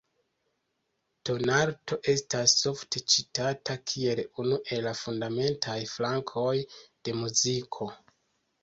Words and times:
Tonalto 1.29 1.97
estas 2.13 2.55
ofte 2.73 3.03
citata 3.17 3.77
kiel 3.93 4.25
unu 4.45 4.61
el 4.79 4.83
la 4.89 4.95
fundamentaj 5.05 5.79
flankoj 5.95 6.59
de 7.07 7.19
muziko. 7.25 7.95